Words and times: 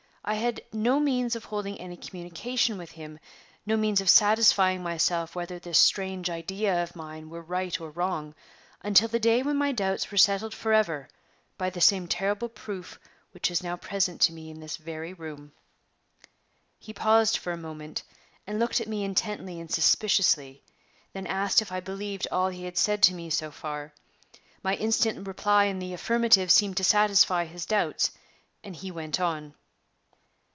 I 0.23 0.35
had 0.35 0.61
no 0.71 0.99
means 0.99 1.35
of 1.35 1.45
holding 1.45 1.79
any 1.79 1.97
communication 1.97 2.77
with 2.77 2.91
him, 2.91 3.17
no 3.65 3.75
means 3.75 4.01
of 4.01 4.09
satisfying 4.09 4.83
myself 4.83 5.35
whether 5.35 5.57
this 5.57 5.79
strange 5.79 6.29
idea 6.29 6.83
of 6.83 6.95
mine 6.95 7.31
were 7.31 7.41
right 7.41 7.81
or 7.81 7.89
wrong, 7.89 8.35
until 8.83 9.07
the 9.07 9.19
day 9.19 9.41
when 9.41 9.57
my 9.57 9.71
doubts 9.71 10.11
were 10.11 10.19
settled 10.19 10.53
forever 10.53 11.09
by 11.57 11.71
the 11.71 11.81
same 11.81 12.07
terrible 12.07 12.49
proof 12.49 12.99
which 13.31 13.49
is 13.49 13.63
now 13.63 13.75
present 13.75 14.21
to 14.21 14.31
me 14.31 14.51
in 14.51 14.59
this 14.59 14.77
very 14.77 15.11
room." 15.11 15.53
He 16.77 16.93
paused 16.93 17.37
for 17.37 17.51
a 17.51 17.57
moment, 17.57 18.03
and 18.45 18.59
looked 18.59 18.79
at 18.79 18.87
me 18.87 19.03
intently 19.03 19.59
and 19.59 19.71
suspiciously; 19.71 20.61
then 21.13 21.25
asked 21.25 21.63
if 21.63 21.71
I 21.71 21.79
believed 21.79 22.27
all 22.31 22.49
he 22.49 22.65
had 22.65 22.77
said 22.77 23.01
to 23.03 23.15
me 23.15 23.31
so 23.31 23.49
far. 23.49 23.91
My 24.61 24.75
instant 24.75 25.25
reply 25.27 25.63
in 25.65 25.79
the 25.79 25.93
affirmative 25.95 26.51
seemed 26.51 26.77
to 26.77 26.83
satisfy 26.83 27.45
his 27.45 27.65
doubts, 27.65 28.11
and 28.63 28.75
he 28.75 28.91
went 28.91 29.19
on. 29.19 29.55